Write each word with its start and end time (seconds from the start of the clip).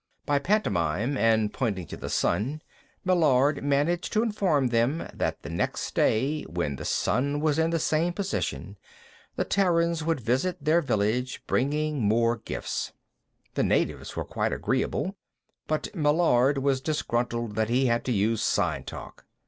By 0.25 0.39
pantomime 0.39 1.15
and 1.15 1.53
pointing 1.53 1.85
to 1.85 1.95
the 1.95 2.09
sun, 2.09 2.63
Meillard 3.05 3.63
managed 3.63 4.11
to 4.13 4.23
inform 4.23 4.69
them 4.69 5.07
that 5.13 5.43
the 5.43 5.49
next 5.51 5.93
day, 5.93 6.41
when 6.45 6.77
the 6.77 6.85
sun 6.85 7.39
was 7.39 7.59
in 7.59 7.69
the 7.69 7.77
same 7.77 8.11
position, 8.11 8.77
the 9.35 9.45
Terrans 9.45 10.03
would 10.03 10.19
visit 10.19 10.57
their 10.65 10.81
village, 10.81 11.43
bringing 11.45 12.01
more 12.01 12.35
gifts. 12.37 12.93
The 13.53 13.61
natives 13.61 14.15
were 14.15 14.25
quite 14.25 14.51
agreeable, 14.53 15.17
but 15.67 15.93
Meillard 15.93 16.57
was 16.57 16.81
disgruntled 16.81 17.53
that 17.53 17.69
he 17.69 17.85
had 17.85 18.03
to 18.05 18.11
use 18.11 18.41
sign 18.41 18.83
talk. 18.85 19.27